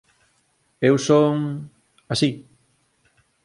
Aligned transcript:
Eu 0.87 0.95
son... 1.07 1.29
así. 2.13 2.29